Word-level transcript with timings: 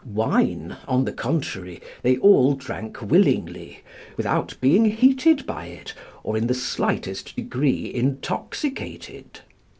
Wine, 0.03 0.77
on 0.87 1.05
the 1.05 1.13
contrary, 1.13 1.79
they 2.01 2.17
all 2.17 2.55
drank 2.55 3.03
willingly, 3.03 3.81
without 4.17 4.57
being 4.59 4.85
heated 4.85 5.45
by 5.45 5.67
it, 5.67 5.93
or 6.23 6.35
in 6.35 6.47
the 6.47 6.55
slightest 6.55 7.35
degree 7.35 7.93
intoxicated. 7.93 9.41